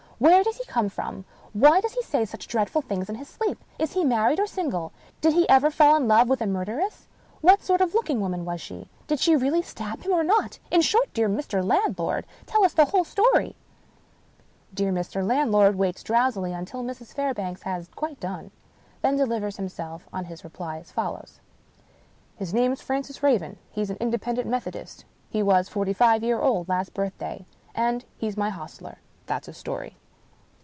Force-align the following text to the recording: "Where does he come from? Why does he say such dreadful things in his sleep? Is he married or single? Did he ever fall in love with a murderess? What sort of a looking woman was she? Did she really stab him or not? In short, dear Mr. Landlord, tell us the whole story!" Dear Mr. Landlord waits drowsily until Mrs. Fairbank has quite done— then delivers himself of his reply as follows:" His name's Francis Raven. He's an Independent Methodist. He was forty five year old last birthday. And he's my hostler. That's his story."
"Where 0.21 0.43
does 0.43 0.57
he 0.57 0.65
come 0.65 0.89
from? 0.89 1.25
Why 1.51 1.81
does 1.81 1.93
he 1.93 2.03
say 2.03 2.25
such 2.25 2.47
dreadful 2.47 2.83
things 2.83 3.09
in 3.09 3.15
his 3.15 3.27
sleep? 3.27 3.57
Is 3.79 3.93
he 3.93 4.03
married 4.03 4.39
or 4.39 4.45
single? 4.45 4.91
Did 5.19 5.33
he 5.33 5.49
ever 5.49 5.71
fall 5.71 5.95
in 5.95 6.07
love 6.07 6.29
with 6.29 6.41
a 6.41 6.45
murderess? 6.45 7.07
What 7.41 7.63
sort 7.63 7.81
of 7.81 7.91
a 7.95 7.95
looking 7.95 8.21
woman 8.21 8.45
was 8.45 8.61
she? 8.61 8.87
Did 9.07 9.19
she 9.19 9.35
really 9.35 9.63
stab 9.63 10.03
him 10.03 10.11
or 10.11 10.23
not? 10.23 10.59
In 10.69 10.81
short, 10.81 11.11
dear 11.15 11.27
Mr. 11.27 11.65
Landlord, 11.65 12.27
tell 12.45 12.63
us 12.63 12.73
the 12.73 12.85
whole 12.85 13.03
story!" 13.03 13.55
Dear 14.71 14.91
Mr. 14.91 15.25
Landlord 15.25 15.75
waits 15.75 16.03
drowsily 16.03 16.53
until 16.53 16.83
Mrs. 16.83 17.15
Fairbank 17.15 17.59
has 17.63 17.87
quite 17.95 18.19
done— 18.19 18.51
then 19.01 19.17
delivers 19.17 19.57
himself 19.57 20.07
of 20.13 20.27
his 20.27 20.43
reply 20.43 20.77
as 20.77 20.91
follows:" 20.91 21.39
His 22.35 22.53
name's 22.53 22.79
Francis 22.79 23.23
Raven. 23.23 23.57
He's 23.71 23.89
an 23.89 23.97
Independent 23.99 24.47
Methodist. 24.47 25.03
He 25.31 25.41
was 25.41 25.67
forty 25.67 25.93
five 25.93 26.23
year 26.23 26.39
old 26.39 26.69
last 26.69 26.93
birthday. 26.93 27.47
And 27.73 28.05
he's 28.19 28.37
my 28.37 28.51
hostler. 28.51 28.99
That's 29.25 29.47
his 29.47 29.57
story." 29.57 29.97